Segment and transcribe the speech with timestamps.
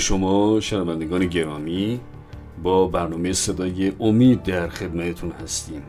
[0.00, 2.00] شما شنوندگان گرامی
[2.62, 5.82] با برنامه صدای امید در خدمتتون هستیم.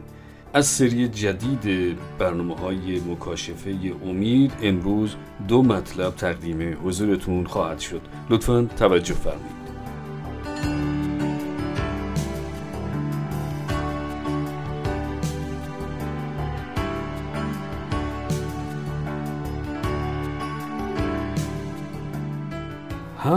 [0.53, 3.75] از سری جدید برنامه های مکاشفه
[4.05, 5.15] امید امروز
[5.47, 8.01] دو مطلب تقدیم حضورتون خواهد شد.
[8.29, 9.60] لطفا توجه فرمایید.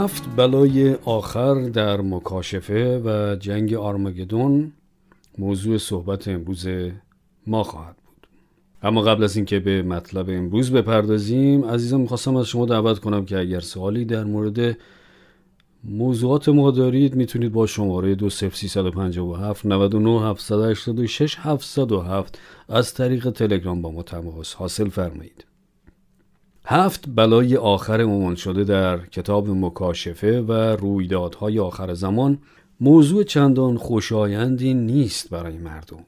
[0.05, 4.71] هفت بلای آخر در مکاشفه و جنگ آرمگدون
[5.37, 6.67] موضوع صحبت امروز
[7.47, 8.27] ما خواهد بود.
[8.83, 13.39] اما قبل از اینکه به مطلب امروز بپردازیم عزیزان می‌خواستم از شما دعوت کنم که
[13.39, 14.77] اگر سوالی در مورد
[15.83, 24.03] موضوعات ما دارید می‌تونید با شماره 20357 99 786 707 از طریق تلگرام با ما
[24.03, 25.45] تماس حاصل فرمایید.
[26.67, 32.37] هفت بلای آخر عنوان شده در کتاب مکاشفه و رویدادهای آخر زمان
[32.79, 36.05] موضوع چندان خوشایندی نیست برای مردم.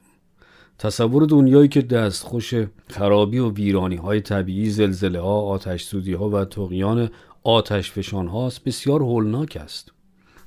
[0.79, 2.53] تصور دنیایی که دستخوش
[2.87, 7.09] خرابی و ویرانی های طبیعی زلزله ها آتش ها و تقیان
[7.43, 9.91] آتش فشان هاست بسیار هولناک است.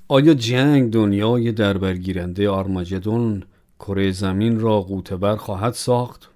[0.09, 3.43] آیا جنگ دنیای دربرگیرنده آرماجدون
[3.79, 6.31] کره زمین را قوتبر خواهد ساخت؟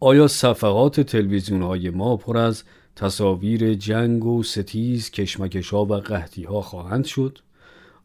[0.00, 2.62] آیا صفحات تلویزیون های ما پر از
[2.96, 7.38] تصاویر جنگ و ستیز کشمکشا و قحطی ها خواهند شد؟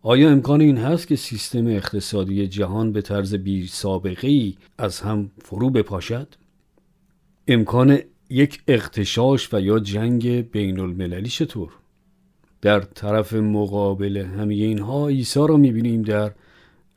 [0.02, 5.32] آیا امکان این هست که سیستم اقتصادی جهان به طرز بی سابقه ای از هم
[5.42, 6.28] فرو بپاشد؟
[7.48, 8.00] امکان
[8.30, 11.70] یک اقتشاش و یا جنگ بین المللی چطور؟
[12.62, 16.32] در طرف مقابل همه اینها عیسی را می‌بینیم در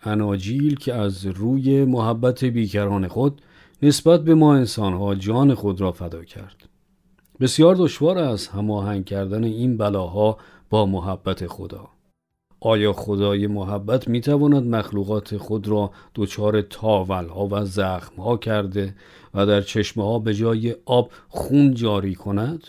[0.02, 3.42] اناجیل که از روی محبت بیکران خود
[3.82, 6.68] نسبت به ما انسانها جان خود را فدا کرد
[7.40, 10.38] بسیار دشوار است هماهنگ کردن این بلاها
[10.70, 11.88] با محبت خدا
[12.60, 18.94] آیا خدای محبت می تواند مخلوقات خود را دچار تاول ها و زخم ها کرده
[19.34, 22.68] و در چشمه ها به جای آب خون جاری کند؟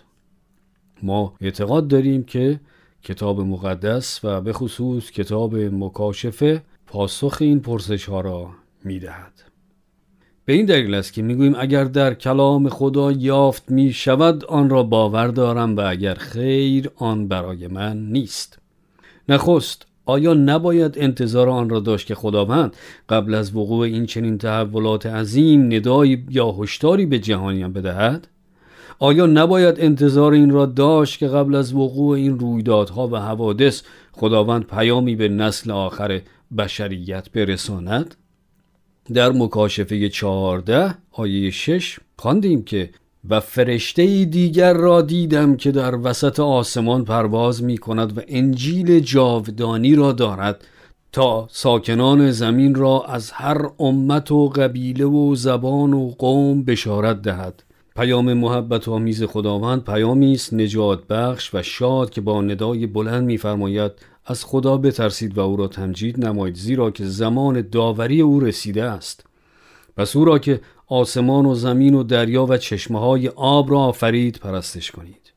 [1.03, 2.59] ما اعتقاد داریم که
[3.03, 8.49] کتاب مقدس و به خصوص کتاب مکاشفه پاسخ این پرسش ها را
[8.83, 9.46] می دهد.
[10.47, 14.83] به این دلیل است که می‌گوییم اگر در کلام خدا یافت می شود آن را
[14.83, 18.59] باور دارم و اگر خیر آن برای من نیست.
[19.29, 22.75] نخست آیا نباید انتظار آن را داشت که خداوند
[23.09, 28.27] قبل از وقوع این چنین تحولات عظیم ندایی یا هشداری به جهانیان بدهد؟
[28.99, 33.81] آیا نباید انتظار این را داشت که قبل از وقوع این رویدادها و حوادث
[34.11, 36.21] خداوند پیامی به نسل آخر
[36.57, 38.15] بشریت برساند؟
[39.13, 42.89] در مکاشفه چهارده آیه شش خواندیم که
[43.29, 49.95] و فرشته دیگر را دیدم که در وسط آسمان پرواز می کند و انجیل جاودانی
[49.95, 50.65] را دارد
[51.11, 57.63] تا ساکنان زمین را از هر امت و قبیله و زبان و قوم بشارت دهد.
[57.95, 63.91] پیام محبت آمیز خداوند پیامی است نجات بخش و شاد که با ندای بلند میفرماید
[64.29, 69.25] از خدا بترسید و او را تمجید نمایید زیرا که زمان داوری او رسیده است.
[69.97, 74.35] پس او را که آسمان و زمین و دریا و چشمه های آب را آفرید
[74.35, 75.33] پرستش کنید.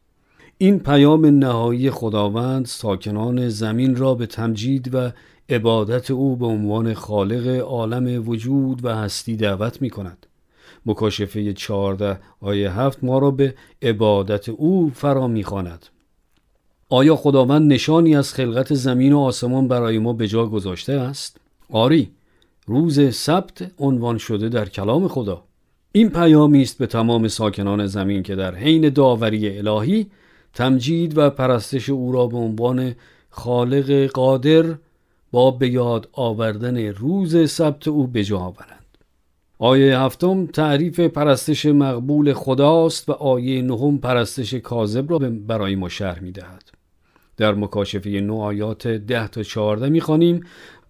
[0.58, 5.10] این پیام نهایی خداوند ساکنان زمین را به تمجید و
[5.48, 10.26] عبادت او به عنوان خالق عالم وجود و هستی دعوت می کند
[10.86, 15.86] مکاشفه 14 آیه 7 ما را به عبادت او فرا می‌خواند
[16.92, 21.36] آیا خداوند نشانی از خلقت زمین و آسمان برای ما به جا گذاشته است؟
[21.72, 22.10] آری
[22.66, 25.44] روز سبت عنوان شده در کلام خدا.
[25.92, 30.06] این پیامی است به تمام ساکنان زمین که در حین داوری الهی
[30.54, 32.94] تمجید و پرستش او را به عنوان
[33.30, 34.74] خالق قادر
[35.32, 38.98] با به یاد آوردن روز سبت او به جا آورند.
[39.58, 46.22] آیه هفتم تعریف پرستش مقبول خداست و آیه نهم پرستش کاذب را برای ما شرح
[46.22, 46.79] می دهد.
[47.40, 50.40] در مکاشفه نو آیات ده تا چهارده می‌خوانیم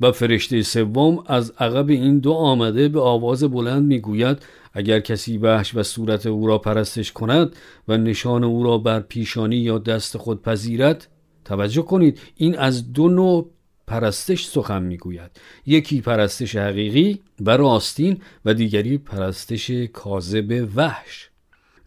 [0.01, 4.39] و فرشته سوم از عقب این دو آمده به آواز بلند می‌گوید
[4.73, 7.57] اگر کسی وحش و صورت او را پرستش کند
[7.89, 11.07] و نشان او را بر پیشانی یا دست خود پذیرد
[11.45, 13.51] توجه کنید این از دو نوع
[13.87, 15.31] پرستش سخن می‌گوید.
[15.67, 21.30] یکی پرستش حقیقی و راستین و دیگری پرستش کاذب وحش.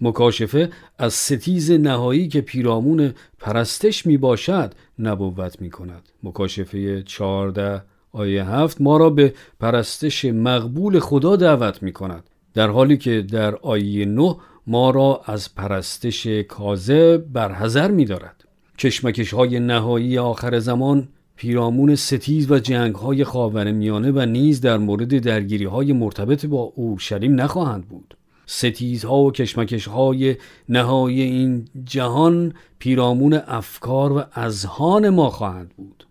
[0.01, 7.81] مکاشفه از ستیز نهایی که پیرامون پرستش می باشد نبوت می کند مکاشفه 14
[8.11, 13.55] آیه 7 ما را به پرستش مقبول خدا دعوت می کند در حالی که در
[13.55, 14.35] آیه 9
[14.67, 18.43] ما را از پرستش کاذب برحذر می دارد
[18.77, 24.77] کشمکش های نهایی آخر زمان پیرامون ستیز و جنگ های خاور میانه و نیز در
[24.77, 28.17] مورد درگیری های مرتبط با اورشلیم نخواهند بود.
[28.53, 30.35] ستیزها و کشمکشهای
[30.69, 36.07] نهایی این جهان پیرامون افکار و اذهان ما خواهند بود.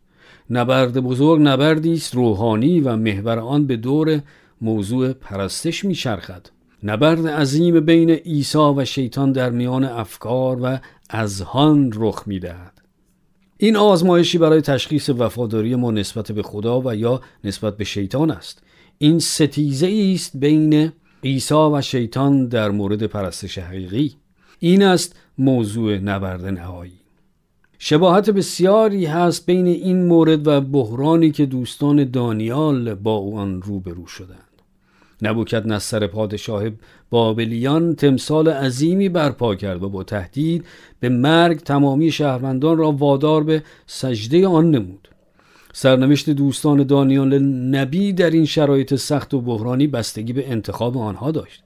[0.50, 4.20] نبرد بزرگ نبردی است روحانی و محور آن به دور
[4.60, 6.46] موضوع پرستش میچرخد.
[6.82, 10.78] نبرد عظیم بین عیسی و شیطان در میان افکار و
[11.10, 12.82] اذهان رخ می‌دهد.
[13.56, 18.62] این آزمایشی برای تشخیص وفاداری ما نسبت به خدا و یا نسبت به شیطان است.
[18.98, 20.92] این ستیزه است بین
[21.24, 24.14] عیسی و شیطان در مورد پرستش حقیقی.
[24.58, 26.92] این است موضوع نبرد نهایی.
[27.78, 34.38] شباهت بسیاری هست بین این مورد و بحرانی که دوستان دانیال با آن روبرو شدند.
[35.22, 36.64] نبوکت نصر پادشاه
[37.10, 40.64] بابلیان تمثال عظیمی برپا کرد و با تهدید
[41.00, 45.08] به مرگ تمامی شهروندان را وادار به سجده آن نمود.
[45.72, 51.62] سرنوشت دوستان دانیال نبی در این شرایط سخت و بحرانی بستگی به انتخاب آنها داشت.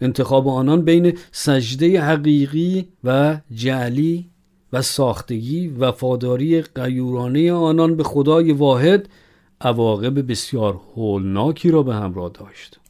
[0.00, 4.30] انتخاب آنان بین سجده حقیقی و جعلی
[4.72, 9.08] و ساختگی وفاداری قیورانه آنان به خدای واحد
[9.60, 12.80] عواقب بسیار هولناکی را به همراه داشت.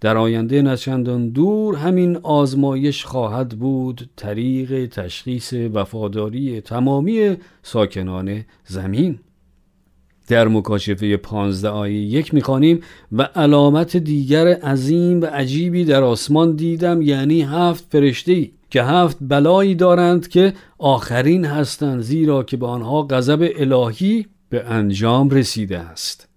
[0.00, 9.18] در آینده نچندان دور همین آزمایش خواهد بود طریق تشخیص وفاداری تمامی ساکنان زمین.
[10.26, 12.80] در مکاشفه پانزده آیه یک می‌خوانیم
[13.12, 19.74] و علامت دیگر عظیم و عجیبی در آسمان دیدم یعنی هفت فرشته که هفت بلایی
[19.74, 26.28] دارند که آخرین هستند زیرا که به آنها غضب الهی به انجام رسیده است.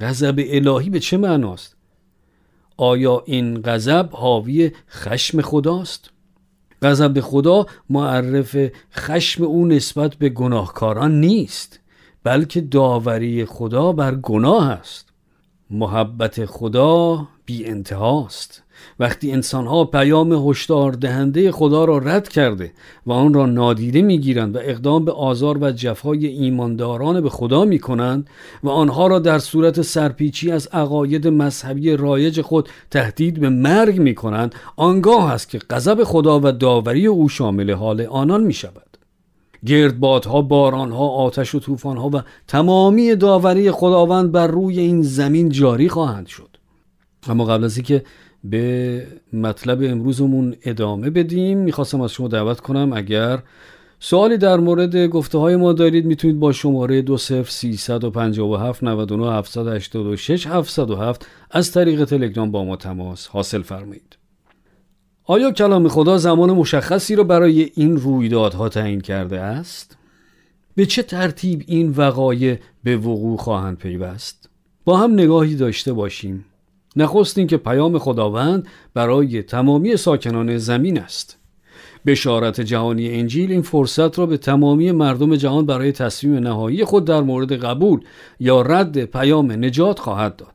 [0.00, 1.76] غضب الهی به چه معناست؟
[2.76, 6.10] آیا این غضب حاوی خشم خداست؟
[6.82, 8.56] غضب خدا معرف
[8.94, 11.80] خشم او نسبت به گناهکاران نیست.
[12.24, 15.08] بلکه داوری خدا بر گناه است.
[15.70, 18.62] محبت خدا بی انتهاست
[19.00, 22.72] وقتی انسانها پیام هشدار دهنده خدا را رد کرده
[23.06, 27.78] و آن را نادیده می‌گیرند و اقدام به آزار و جفای ایمانداران به خدا می
[27.78, 28.30] کنند
[28.62, 34.14] و آنها را در صورت سرپیچی از عقاید مذهبی رایج خود تهدید به مرگ می
[34.14, 38.83] کنند آنگاه است که غضب خدا و داوری او شامل حال آنان می شود
[39.66, 46.26] گردبادها بارانها آتش و طوفانها و تمامی داوری خداوند بر روی این زمین جاری خواهند
[46.26, 46.48] شد
[47.28, 48.04] اما قبل از اینکه
[48.44, 53.42] به مطلب امروزمون ادامه بدیم می‌خواستم از شما دعوت کنم اگر
[54.00, 61.72] سوالی در مورد گفته های ما دارید می‌تونید با شماره 20357 99 786 707 از
[61.72, 64.13] طریق تلگرام با ما تماس حاصل فرمایید.
[65.26, 69.96] آیا کلام خدا زمان مشخصی را برای این رویدادها تعیین کرده است؟
[70.74, 74.48] به چه ترتیب این وقایع به وقوع خواهند پیوست؟
[74.84, 76.44] با هم نگاهی داشته باشیم.
[76.96, 81.38] نخست که پیام خداوند برای تمامی ساکنان زمین است.
[82.06, 87.20] بشارت جهانی انجیل این فرصت را به تمامی مردم جهان برای تصمیم نهایی خود در
[87.20, 88.00] مورد قبول
[88.40, 90.53] یا رد پیام نجات خواهد داد.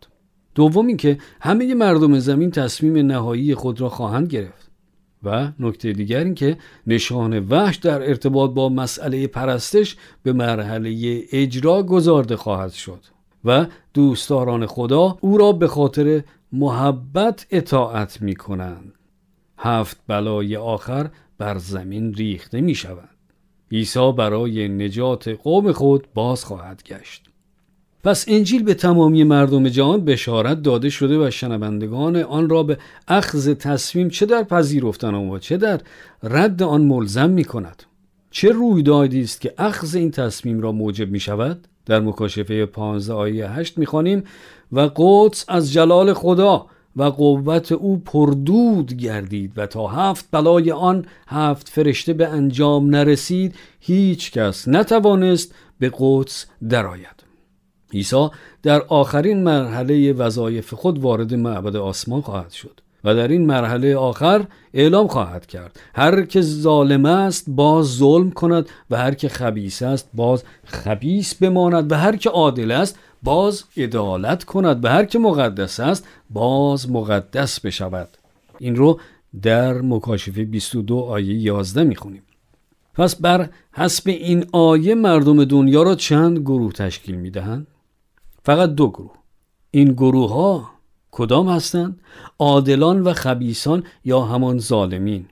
[0.59, 4.71] دوم اینکه همه مردم زمین تصمیم نهایی خود را خواهند گرفت.
[5.23, 11.83] و نکته دیگر این که نشان وحش در ارتباط با مسئله پرستش به مرحله اجرا
[11.83, 12.99] گذارده خواهد شد
[13.45, 16.23] و دوستداران خدا او را به خاطر
[16.53, 18.93] محبت اطاعت می کنند
[19.57, 23.09] هفت بلای آخر بر زمین ریخته می شود
[23.71, 27.28] عیسی برای نجات قوم خود باز خواهد گشت.
[28.03, 32.77] پس انجیل به تمامی مردم جهان بشارت داده شده و شنوندگان آن را به
[33.07, 35.81] اخذ تصمیم چه در پذیرفتن و چه در
[36.23, 37.83] رد آن ملزم می کند
[38.31, 43.49] چه رویدادی است که اخذ این تصمیم را موجب می شود در مکاشفه 15 آیه
[43.49, 44.23] 8 می‌خوانیم
[44.71, 46.65] و قدس از جلال خدا
[46.95, 53.55] و قوت او پردود گردید و تا هفت بلای آن هفت فرشته به انجام نرسید
[53.79, 57.18] هیچ کس نتوانست به قدس درآید.
[57.93, 58.27] عیسی
[58.63, 64.45] در آخرین مرحله وظایف خود وارد معبد آسمان خواهد شد و در این مرحله آخر
[64.73, 65.79] اعلام خواهد کرد.
[65.95, 71.91] هر که ظالم است باز ظلم کند و هر که خبیس است باز خبیس بماند
[71.91, 77.59] و هر که عادل است باز عدالت کند و هر که مقدس است باز مقدس
[77.59, 78.09] بشود.
[78.59, 78.99] این رو
[79.41, 82.21] در مکاشفه 22 آیه 11 می‌خونیم.
[82.93, 87.67] پس بر حسب این آیه مردم دنیا را چند گروه تشکیل می‌دهند؟
[88.43, 89.11] فقط دو گروه.
[89.71, 90.69] این گروه ها
[91.11, 91.99] کدام هستند؟
[92.39, 95.25] عادلان و خبیسان یا همان ظالمین؟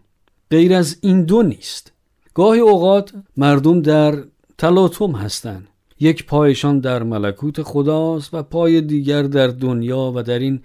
[0.51, 1.91] غیر از این دو نیست.
[2.33, 4.23] گاهی اوقات مردم در
[4.57, 5.67] تلاطم هستند.
[5.99, 10.61] یک پایشان در ملکوت خداست و پای دیگر در دنیا و در این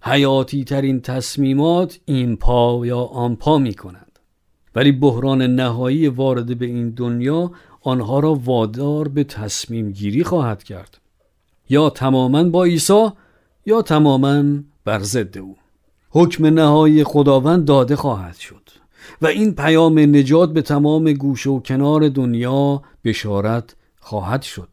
[0.00, 4.18] حیاتی ترین تصمیمات این پا یا آن پا می کنند
[4.74, 10.98] ولی بحران نهایی وارد به این دنیا آنها را وادار به تصمیم گیری خواهد کرد.
[11.68, 13.08] یا تماما با عیسی
[13.66, 14.44] یا تماما
[14.84, 15.56] بر ضد او.
[16.10, 18.70] حکم نهایی خداوند داده خواهد شد
[19.22, 24.68] و این پیام نجات به تمام گوشه و کنار دنیا بشارت خواهد شد.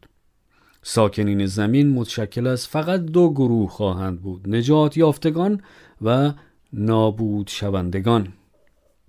[0.82, 5.60] ساکنین زمین متشکل از فقط دو گروه خواهند بود نجات یافتگان
[6.02, 6.32] و
[6.72, 8.28] نابود شوندگان.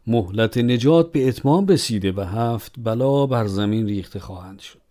[0.08, 4.83] مهلت نجات به اتمام رسیده و هفت بلا بر زمین ریخته خواهند شد.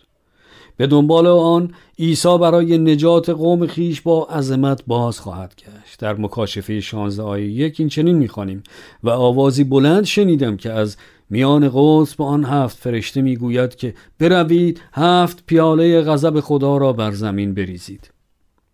[0.77, 6.01] به دنبال آن عیسی برای نجات قوم خیش با عظمت باز خواهد گشت.
[6.01, 8.63] در مکاشفه 16 آیه یک این چنین می‌خوانیم.
[9.03, 10.97] و آوازی بلند شنیدم که از
[11.31, 17.11] میان قدس به آن هفت فرشته می‌گوید که بروید هفت پیاله غضب خدا را بر
[17.11, 18.11] زمین بریزید.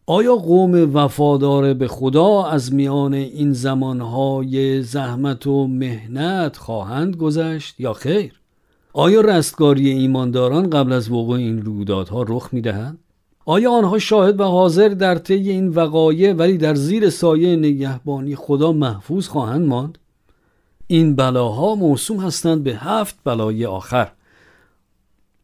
[0.06, 7.92] آیا قوم وفادار به خدا از میان این زمانهای زحمت و مهنت خواهند گذشت یا
[7.92, 8.37] خیر؟
[8.98, 12.98] آیا رستگاری ایمانداران قبل از وقوع این رویدادها رخ می‌دهند؟
[13.44, 18.72] آیا آنها شاهد و حاضر در طی این وقایع ولی در زیر سایه نگهبانی خدا
[18.72, 19.98] محفوظ خواهند ماند؟
[20.86, 24.10] این بلاها موسوم هستند به هفت بلای آخر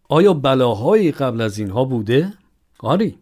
[0.08, 2.32] آیا بلاهایی قبل از اینها بوده؟
[2.80, 3.18] آری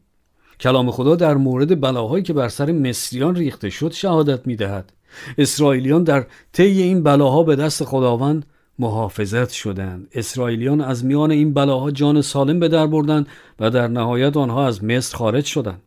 [0.60, 4.92] کلام خدا در مورد بلاهایی که بر سر مصریان ریخته شد شهادت می دهد.
[5.38, 8.46] اسرائیلیان در طی این بلاها به دست خداوند
[8.78, 10.08] محافظت شدند.
[10.14, 13.26] اسرائیلیان از میان این بلاها جان سالم به در بردند
[13.60, 15.82] و در نهایت آنها از مصر خارج شدند.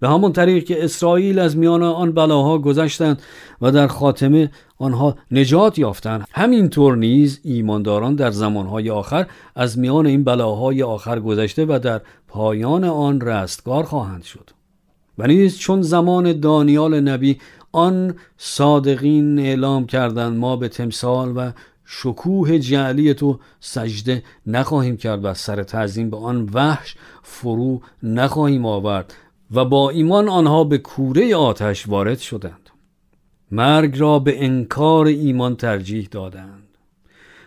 [0.00, 3.22] به همان طریق که اسرائیل از میان آن بلاها گذشتند
[3.60, 6.26] و در خاتمه آنها نجات یافتند.
[6.32, 12.84] همینطور نیز ایمانداران در زمانهای آخر از میان این بلاهای آخر گذشته و در پایان
[12.84, 14.50] آن رستگار خواهند شد.
[15.18, 17.38] و نیز چون زمان دانیال نبی
[17.72, 21.50] آن صادقین اعلام کردند ما به تمثال و
[21.92, 29.14] شکوه جعلی تو سجده نخواهیم کرد و سر تعظیم به آن وحش فرو نخواهیم آورد
[29.54, 32.70] و با ایمان آنها به کوره آتش وارد شدند.
[33.50, 36.68] مرگ را به انکار ایمان ترجیح دادند.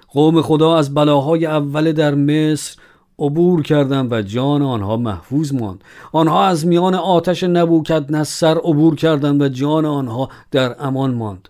[0.07, 2.77] قوم خدا از بلاهای اول در مصر
[3.19, 5.83] عبور کردند و جان آنها محفوظ ماند.
[6.11, 11.49] آنها از میان آتش نبوکد نصر عبور کردند و جان آنها در امان ماند.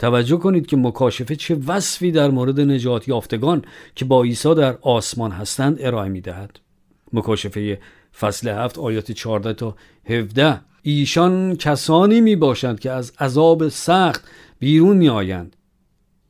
[0.00, 3.62] توجه کنید که مکاشفه چه وصفی در مورد نجات یافتگان
[3.94, 6.60] که با عیسی در آسمان هستند ارائه می دهد.
[7.12, 7.78] مکاشفه
[8.20, 14.24] فصل هفت آیات 14 تا 17 ایشان کسانی می باشند که از عذاب سخت
[14.58, 15.56] بیرون می آیند.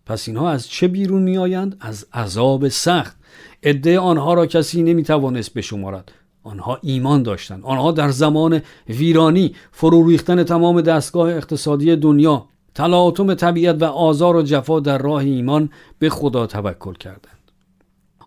[0.06, 3.16] پس اینها از چه بیرون می آیند؟ از عذاب سخت
[3.62, 6.12] عده آنها را کسی نمی توانست بشمارد
[6.42, 13.82] آنها ایمان داشتند آنها در زمان ویرانی فرو ریختن تمام دستگاه اقتصادی دنیا تلاطم طبیعت
[13.82, 17.50] و آزار و جفا در راه ایمان به خدا توکل کردند.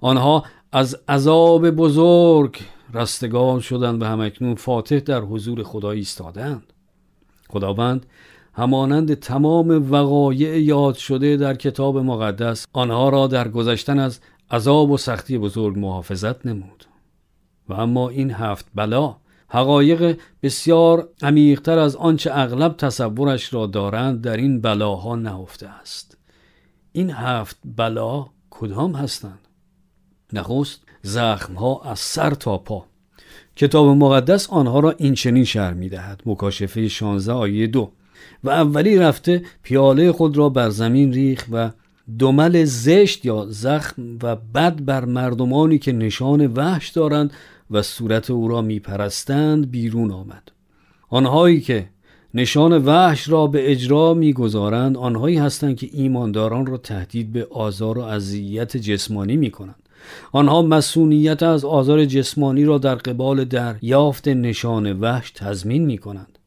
[0.02, 2.58] آنها از عذاب بزرگ
[2.94, 6.74] رستگار شدند و همکنون فاتح در حضور خدا ایستادند.
[7.50, 8.06] خداوند
[8.54, 14.20] همانند تمام وقایع یاد شده در کتاب مقدس آنها را در گذشتن از
[14.52, 16.86] عذاب و سختی بزرگ محافظت نمود.
[17.70, 19.16] و اما این هفت بلا
[19.54, 26.18] حقایق بسیار عمیقتر از آنچه اغلب تصورش را دارند در این بلاها نهفته است.
[26.92, 29.48] این هفت بلا کدام هستند؟
[30.34, 32.86] نخست زخمها از سر تا پا.
[33.56, 37.92] کتاب مقدس آنها را این چنین شهر می دهد مکاشفه 16 آیه دو.
[38.44, 41.72] و اولی رفته پیاله خود را بر زمین ریخ و
[42.20, 47.34] دمل زشت یا زخم و بد بر مردمانی که نشان وحش دارند
[47.74, 50.52] و صورت او را میپرستند بیرون آمد.
[51.10, 51.90] آنهایی که
[52.34, 58.02] نشان وحش را به اجرا می‌گذارند آنهایی هستند که ایمانداران را تهدید به آزار و
[58.02, 59.90] اذیت جسمانی می‌کنند.
[60.32, 66.40] آنها مسئولیت از آزار جسمانی را در قبال در یافت نشان وحش تضمین می کنند.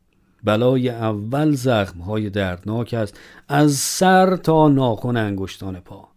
[0.45, 6.09] بلای اول زخمهای دردناک است از سر تا ناخن انگشتان پا.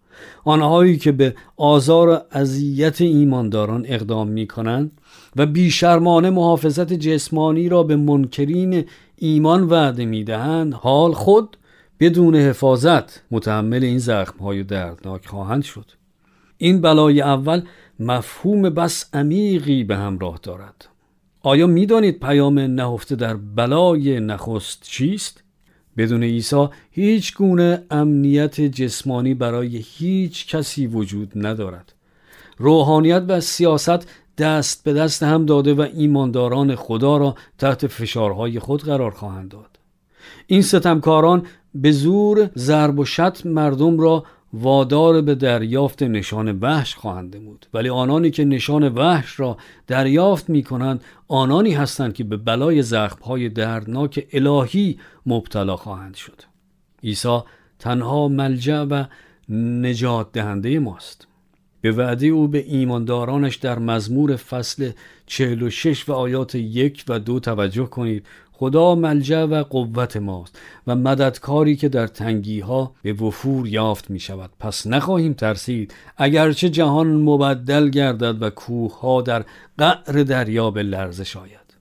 [0.44, 4.92] آنهایی که به آزار و اذیت ایمانداران اقدام می کنند
[5.40, 11.58] و بیشرمانه محافظت جسمانی را به منکرین ایمان وعده می دهند حال خود
[12.00, 15.92] بدون حفاظت متحمل این زخمهای دردناک خواهند شد
[16.58, 17.62] این بلای اول
[18.00, 20.88] مفهوم بس عمیقی به همراه دارد
[21.44, 25.44] آیا می‌دانید پیام نهفته در بلای نخست چیست؟
[25.98, 31.94] بدون عیسی هیچ گونه امنیت جسمانی برای هیچ کسی وجود ندارد.
[32.58, 34.08] روحانیت و سیاست
[34.40, 39.80] دست به دست هم داده و ایمانداران خدا را تحت فشارهای خود قرار خواهند داد.
[40.48, 47.36] این ستمکاران به زور ضرب و شتم مردم را وادار به دریافت نشان وحش خواهند
[47.36, 47.66] نمود.
[47.74, 53.50] ولی آنانی که نشان وحش را دریافت می کنند آنانی هستند که به بلای زخمهای
[53.50, 56.42] دردناک الهی مبتلا خواهند شد.
[57.04, 57.40] عیسی
[57.80, 59.04] تنها ملجع و
[59.50, 61.29] نجات دهنده ماست.
[61.82, 64.92] به وعده او به ایماندارانش در مزمور فصل
[65.26, 68.26] 46 و آیات یک و دو توجه کنید.
[68.60, 74.20] خدا ملجع و قوت ماست و مددکاری که در تنگی ها به وفور یافت می
[74.20, 79.46] شود پس نخواهیم ترسید اگرچه جهان مبدل گردد و کوه ها در
[79.78, 81.78] قعر دریا به لرزش آید.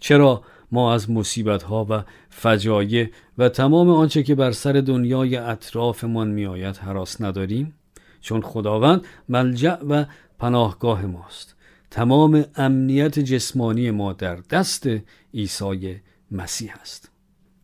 [0.00, 0.42] چرا
[0.72, 6.46] ما از مصیبت ها و فجایع و تمام آنچه که بر سر دنیای اطرافمان می
[6.46, 7.74] آید حراس نداریم؟
[8.22, 10.04] چون خداوند ملجع و
[10.38, 11.56] پناهگاه ماست.
[11.90, 14.88] تمام امنیت جسمانی ما در دست
[15.34, 16.00] عیسی
[16.30, 17.12] مسیح است.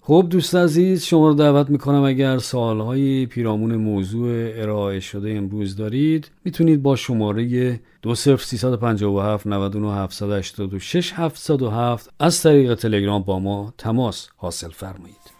[0.00, 6.30] خب دوست عزیز شما رو دعوت می‌کنم اگر سوالهای پیرامون موضوع ارائه شده امروز دارید
[6.44, 15.37] می‌تونید با شماره 20357 99 786 707 از طریق تلگرام با ما تماس حاصل فرمایید.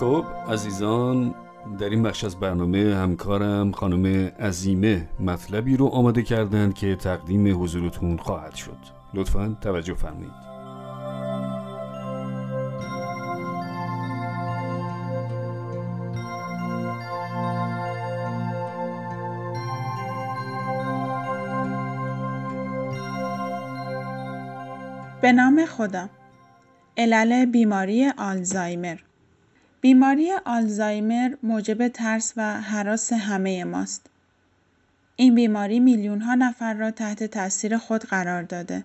[0.00, 1.34] خب عزیزان
[1.78, 8.16] در این بخش از برنامه همکارم خانم عزیمه مطلبی رو آماده کردند که تقدیم حضورتون
[8.16, 8.76] خواهد شد.
[9.14, 10.46] لطفا توجه فرمایید.
[25.22, 26.08] به نام خدا.
[26.96, 28.96] علل بیماری آلزایمر.
[29.86, 34.06] بیماری آلزایمر موجب ترس و حراس همه ماست.
[35.16, 38.84] این بیماری میلیون ها نفر را تحت تاثیر خود قرار داده.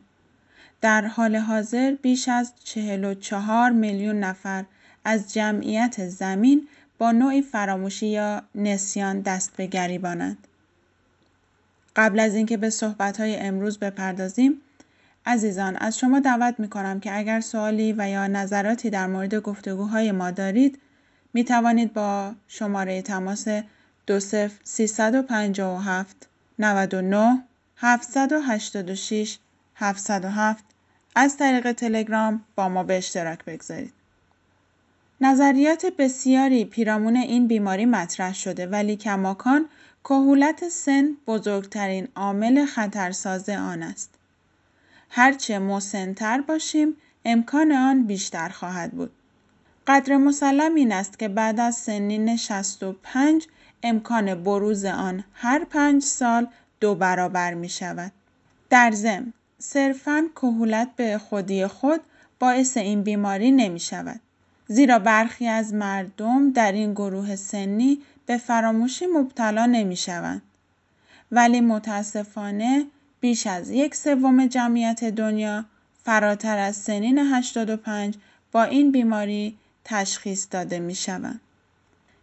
[0.81, 4.65] در حال حاضر بیش از 44 میلیون نفر
[5.05, 10.47] از جمعیت زمین با نوعی فراموشی یا نسیان دست به گریبانند.
[11.95, 14.61] قبل از اینکه به صحبت‌های امروز بپردازیم،
[15.25, 20.11] عزیزان از شما دعوت می کنم که اگر سوالی و یا نظراتی در مورد گفتگوهای
[20.11, 20.79] ما دارید
[21.33, 23.47] می توانید با شماره تماس
[24.05, 27.43] 20 357 99
[27.77, 29.37] 786
[29.75, 30.63] 707
[31.15, 33.93] از طریق تلگرام با ما به اشتراک بگذارید.
[35.21, 39.65] نظریات بسیاری پیرامون این بیماری مطرح شده ولی کماکان
[40.03, 44.09] کهولت سن بزرگترین عامل خطرساز آن است.
[45.09, 49.11] هرچه مسنتر باشیم امکان آن بیشتر خواهد بود.
[49.87, 53.47] قدر مسلم این است که بعد از سنین 65
[53.83, 56.47] امکان بروز آن هر پنج سال
[56.79, 58.11] دو برابر می شود.
[58.69, 62.01] در ضمن صرفاً کهولت به خودی خود
[62.39, 64.19] باعث این بیماری نمی شود.
[64.67, 70.41] زیرا برخی از مردم در این گروه سنی به فراموشی مبتلا نمی شوند.
[71.31, 72.85] ولی متاسفانه
[73.19, 75.65] بیش از یک سوم جمعیت دنیا
[76.03, 78.15] فراتر از سنین 85
[78.51, 81.41] با این بیماری تشخیص داده می شوند.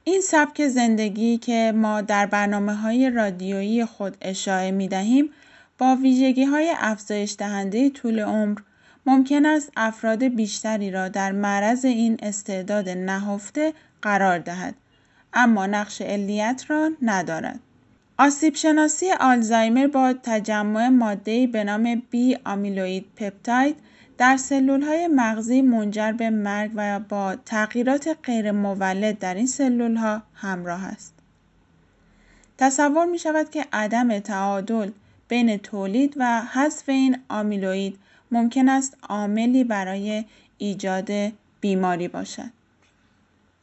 [0.04, 5.30] این سبک زندگی که ما در برنامه های رادیویی خود اشاره می دهیم
[5.78, 8.58] با ویژگی های افزایش دهنده طول عمر
[9.06, 14.74] ممکن است افراد بیشتری را در معرض این استعداد نهفته قرار دهد
[15.32, 17.60] اما نقش علیت را ندارد.
[18.18, 23.76] آسیب شناسی آلزایمر با تجمع ماده‌ای به نام بی آمیلوید پپتاید
[24.18, 31.14] در سلولهای مغزی منجر به مرگ و با تغییرات غیرمولد در این سلولها همراه است.
[32.58, 34.90] تصور می شود که عدم تعادل
[35.28, 37.98] بین تولید و حذف این آمیلوید
[38.30, 40.24] ممکن است عاملی برای
[40.58, 41.10] ایجاد
[41.60, 42.57] بیماری باشد.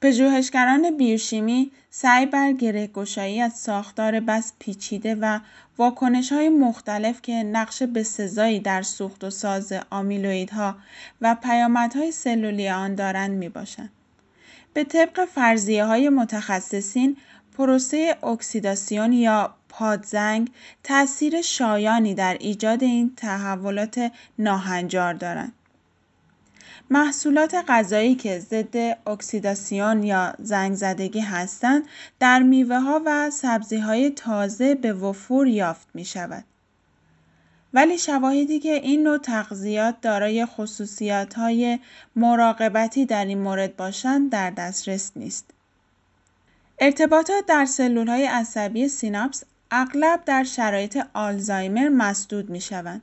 [0.02, 5.40] پژوهشگران بیوشیمی سعی بر گرهگشایی از ساختار بس پیچیده و
[5.78, 10.76] واکنش های مختلف که نقش بسزایی در سوخت و ساز آمیلویدها
[11.22, 13.90] و پیامدهای سلولی آن دارند می باشند.
[14.74, 17.18] به طبق فرضیه های متخصصین
[17.58, 20.52] پروسه اکسیداسیون یا پادزنگ
[20.84, 25.54] تاثیر شایانی در ایجاد این تحولات ناهنجار دارند.
[26.90, 31.84] محصولات غذایی که ضد اکسیداسیون یا زنگ زدگی هستند
[32.20, 36.44] در میوه ها و سبزی های تازه به وفور یافت می شود.
[37.74, 41.80] ولی شواهدی که این نوع تغذیات دارای خصوصیات های
[42.16, 45.46] مراقبتی در این مورد باشند در دسترس نیست.
[46.80, 53.02] ارتباطات در سلول های عصبی سیناپس اغلب در شرایط آلزایمر مسدود می شوند.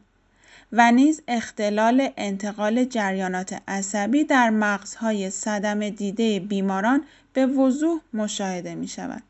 [0.73, 8.89] و نیز اختلال انتقال جریانات عصبی در مغزهای صدم دیده بیماران به وضوح مشاهده می
[8.89, 9.23] شود.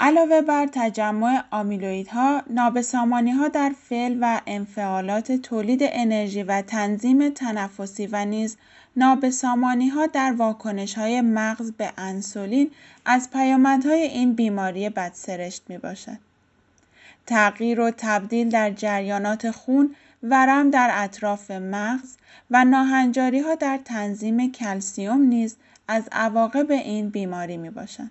[0.00, 8.06] علاوه بر تجمع آمیلویدها، نابسامانی ها در فعل و انفعالات تولید انرژی و تنظیم تنفسی
[8.06, 8.56] و نیز
[8.96, 12.70] نابسامانی ها در واکنش های مغز به انسولین
[13.04, 16.27] از پیامدهای این بیماری بدسرشت می باشد.
[17.28, 22.16] تغییر و تبدیل در جریانات خون، ورم در اطراف مغز
[22.50, 25.56] و ناهنجاری ها در تنظیم کلسیوم نیز
[25.88, 28.10] از عواقب این بیماری می باشند.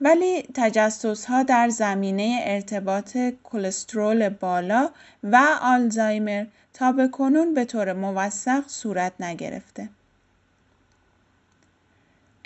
[0.00, 4.90] ولی تجسس ها در زمینه ارتباط کلسترول بالا
[5.22, 9.88] و آلزایمر تا به کنون به طور موثق صورت نگرفته.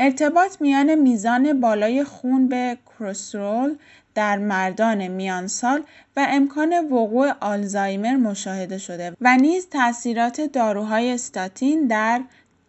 [0.07, 3.77] ارتباط میان میزان بالای خون به کلسترول
[4.15, 5.83] در مردان میانسال
[6.17, 12.21] و امکان وقوع آلزایمر مشاهده شده و نیز تاثیرات داروهای استاتین در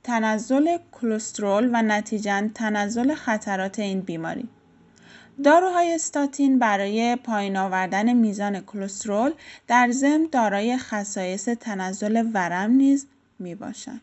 [0.04, 4.50] تنزل کلسترول و نتیجا تنزل خطرات این بیماری
[5.44, 9.32] داروهای استاتین برای پایین آوردن میزان کلسترول
[9.68, 13.08] در ضمن دارای خصایص تنزل ورم نیز
[13.40, 14.02] می باشند.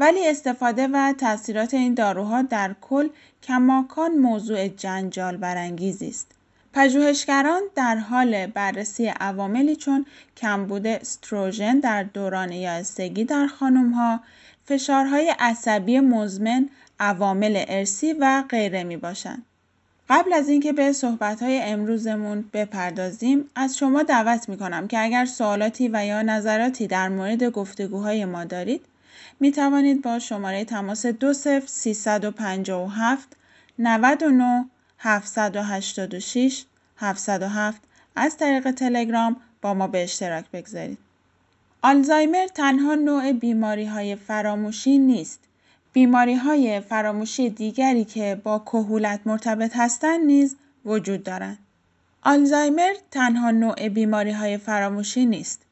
[0.00, 3.08] ولی استفاده و تاثیرات این داروها در کل
[3.42, 6.26] کماکان موضوع جنجال برانگیزی است.
[6.72, 14.20] پژوهشگران در حال بررسی عواملی چون کمبود استروژن در دوران یائسگی در خانمها،
[14.64, 16.68] فشارهای عصبی مزمن،
[17.00, 19.42] عوامل ارسی و غیره می باشند.
[20.08, 25.90] قبل از اینکه به صحبتهای امروزمون بپردازیم از شما دعوت می کنم که اگر سوالاتی
[25.92, 28.80] و یا نظراتی در مورد گفتگوهای ما دارید
[29.40, 33.36] می توانید با شماره تماس 20357
[33.78, 34.64] 99
[34.98, 36.64] 786
[36.96, 37.82] 707
[38.16, 40.98] از طریق تلگرام با ما به اشتراک بگذارید.
[41.82, 45.40] آلزایمر تنها نوع بیماری های فراموشی نیست.
[45.92, 51.58] بیماری های فراموشی دیگری که با کهولت مرتبط هستند نیز وجود دارند.
[52.22, 55.62] آلزایمر تنها نوع بیماری های فراموشی نیست.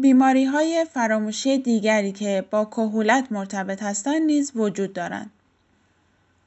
[0.00, 5.30] بیماری های فراموشی دیگری که با کهولت مرتبط هستند نیز وجود دارند.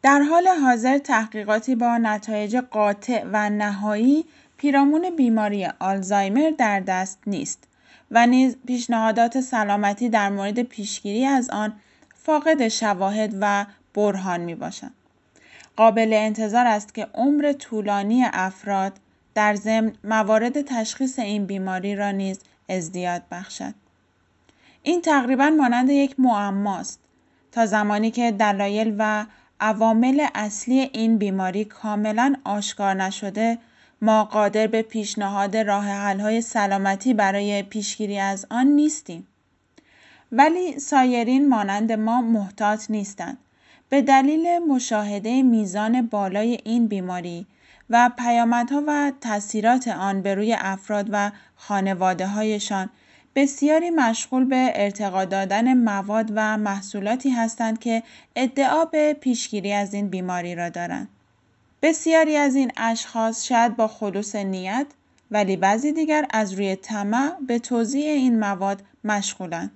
[0.02, 4.26] در حال حاضر تحقیقاتی با نتایج قاطع و نهایی
[4.58, 7.64] پیرامون بیماری آلزایمر در دست نیست
[8.12, 11.74] و نیز پیشنهادات سلامتی در مورد پیشگیری از آن
[12.16, 14.94] فاقد شواهد و برهان می باشند.
[15.76, 18.94] قابل انتظار است که عمر طولانی افراد
[19.36, 23.74] در ضمن موارد تشخیص این بیماری را نیز ازدیاد بخشد.
[24.84, 27.00] این تقریبا مانند یک معماست
[27.52, 29.26] تا زمانی که دلایل و
[29.60, 33.58] عوامل اصلی این بیماری کاملا آشکار نشده
[34.02, 35.86] ما قادر به پیشنهاد راه
[36.20, 39.28] های سلامتی برای پیشگیری از آن نیستیم.
[40.32, 43.38] ولی سایرین مانند ما محتاط نیستند.
[43.90, 47.46] به دلیل مشاهده میزان بالای این بیماری
[47.92, 52.90] و پیامدها و تاثیرات آن به روی افراد و خانواده هایشان
[53.36, 58.04] بسیاری مشغول به ارتقا دادن مواد و محصولاتی هستند که
[58.36, 61.08] ادعا به پیشگیری از این بیماری را دارند.
[61.82, 64.88] بسیاری از این اشخاص شاید با خلوص نیت
[65.32, 69.72] ولی بعضی دیگر از روی طمع به توضیح این مواد مشغولند.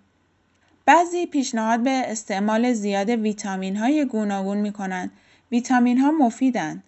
[0.86, 5.12] بعضی پیشنهاد به استعمال زیاد ویتامین های گوناگون می کنند.
[5.52, 6.84] ویتامین ها مفیدند.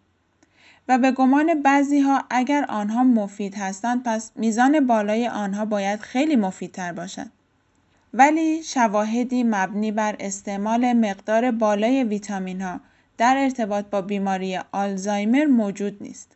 [0.87, 6.35] و به گمان بعضی ها اگر آنها مفید هستند پس میزان بالای آنها باید خیلی
[6.35, 7.27] مفیدتر باشد.
[8.13, 12.79] ولی شواهدی مبنی بر استعمال مقدار بالای ویتامین ها
[13.17, 16.31] در ارتباط با بیماری آلزایمر موجود نیست.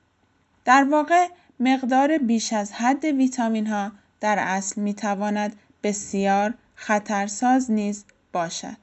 [0.65, 1.27] در واقع
[1.59, 8.77] مقدار بیش از حد ویتامین ها در اصل می تواند بسیار خطرساز نیز باشد.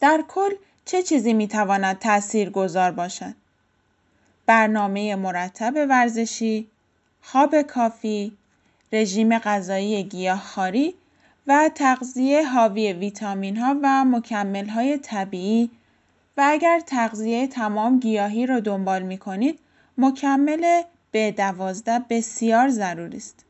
[0.00, 0.50] در کل
[0.84, 3.34] چه چیزی می تواند تأثیر گذار باشد؟
[4.46, 6.68] برنامه مرتب ورزشی،
[7.22, 8.36] خواب کافی،
[8.92, 10.94] رژیم غذایی گیاهخواری
[11.46, 15.70] و تغذیه حاوی ویتامین ها و مکمل های طبیعی
[16.36, 19.58] و اگر تغذیه تمام گیاهی را دنبال می کنید
[19.98, 23.44] مکمل به دوازده بسیار ضروری است.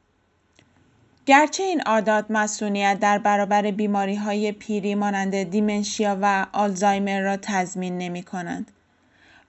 [1.27, 7.99] گرچه این عادات مسئولیت در برابر بیماری های پیری مانند دیمنشیا و آلزایمر را تضمین
[7.99, 8.71] نمی کنند.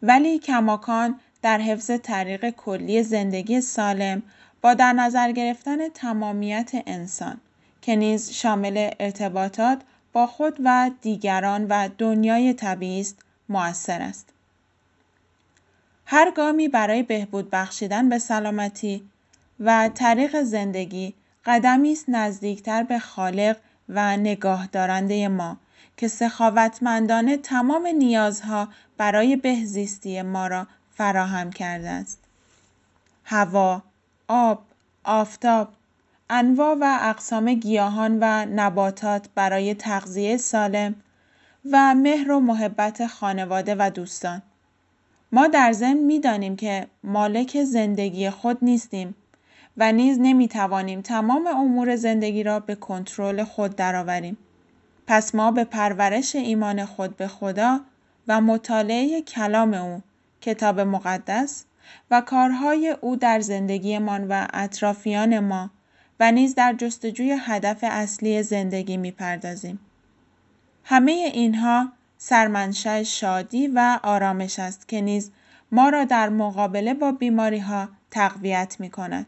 [0.04, 4.24] ولی کماکان در حفظ طریق کلی زندگی سالم
[4.62, 7.38] با در نظر گرفتن تمامیت انسان
[7.82, 9.82] که نیز شامل ارتباطات
[10.14, 14.30] با خود و دیگران و دنیای طبیعی است مؤثر است.
[16.06, 19.04] هر گامی برای بهبود بخشیدن به سلامتی
[19.60, 21.14] و طریق زندگی
[21.46, 23.58] قدمی است نزدیکتر به خالق
[23.90, 25.58] و نگاه دارنده ما
[25.98, 32.20] که سخاوتمندانه تمام نیازها برای بهزیستی ما را فراهم کرده است.
[33.26, 33.82] هوا،
[34.28, 34.64] آب،
[35.04, 35.68] آفتاب،
[36.30, 40.96] انواع و اقسام گیاهان و نباتات برای تغذیه سالم
[41.72, 44.42] و مهر و محبت خانواده و دوستان.
[45.32, 49.16] ما در ضمن می‌دانیم که مالک زندگی خود نیستیم
[49.78, 54.38] و نیز نمی توانیم تمام امور زندگی را به کنترل خود درآوریم.
[55.08, 57.80] پس ما به پرورش ایمان خود به خدا
[58.28, 60.02] و مطالعه کلام او
[60.44, 61.66] کتاب مقدس
[62.12, 65.70] و کارهای او در زندگیمان و اطرافیان ما
[66.20, 69.80] و نیز در جستجوی هدف اصلی زندگی می‌پردازیم.
[70.84, 75.32] همه اینها سرمنشأ شادی و آرامش است که نیز
[75.72, 79.26] ما را در مقابله با بیماری ها تقویت می کند.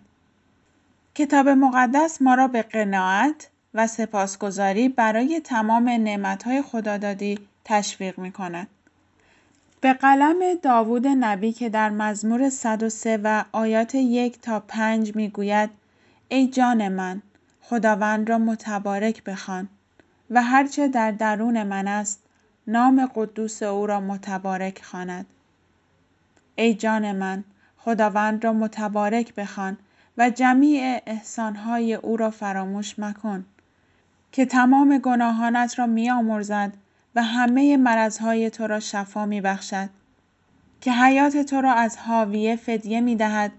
[1.16, 8.68] کتاب مقدس ما را به قناعت و سپاسگزاری برای تمام نعمتهای خدادادی تشویق می کند.
[9.86, 15.70] به قلم داوود نبی که در مزمور 103 و آیات یک تا پنج می گوید
[16.28, 17.22] ای جان من
[17.62, 19.70] خداوند را متبارک بخوان
[20.30, 22.24] و هرچه در درون من است
[22.68, 25.26] نام قدوس او را متبارک خواند.
[26.56, 27.44] ای جان من
[27.78, 29.78] خداوند را متبارک بخوان
[30.18, 33.46] و جمیع احسانهای او را فراموش مکن
[34.32, 36.74] که تمام گناهانت را میآمرزد
[37.16, 39.90] و همه مرضهای تو را شفا می بخشد.
[40.82, 43.52] که حیات تو را از حاویه فدیه می دهد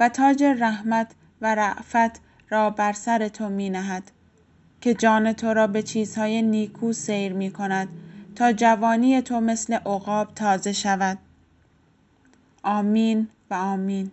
[0.00, 4.10] و تاج رحمت و رعفت را بر سر تو می نهد.
[4.80, 7.88] که جان تو را به چیزهای نیکو سیر می کند
[8.36, 11.18] تا جوانی تو مثل عقاب تازه شود.
[12.62, 14.10] آمین و آمین.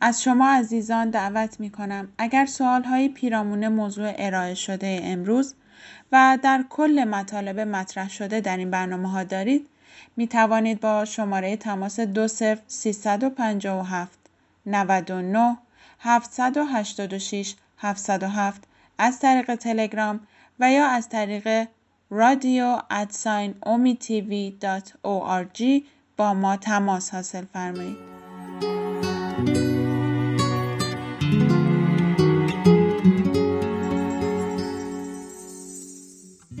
[0.00, 5.54] از شما عزیزان دعوت می کنم اگر سوال های پیرامون موضوع ارائه شده امروز
[6.12, 9.68] و در کل مطالب مطرح شده در این برنامه ها دارید
[10.16, 14.18] می توانید با شماره تماس 20 357
[14.66, 15.56] 99
[16.00, 18.64] 786 707
[18.98, 20.20] از طریق تلگرام
[20.60, 21.68] و یا از طریق
[22.10, 23.54] رادیو ادساین
[26.16, 28.15] با ما تماس حاصل فرمایید.